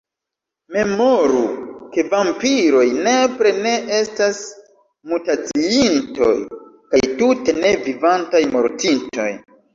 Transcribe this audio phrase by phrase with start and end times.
[0.75, 1.41] Memoru,
[1.97, 4.41] ke vampiroj nepre ne estas
[5.13, 9.31] mutaciintoj, kaj, tute ne, vivantaj mortintoj.